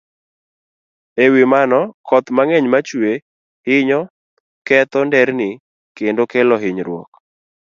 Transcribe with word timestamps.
E 1.23 1.25
wi 1.33 1.43
mano, 1.53 1.79
koth 2.07 2.27
mang'eny 2.37 2.67
ma 2.73 2.79
chue, 2.87 3.11
hinyo 3.67 3.99
ketho 4.67 4.99
nderni 5.07 5.49
kendo 5.97 6.23
kelo 6.31 6.55
hinyruok. 6.63 7.09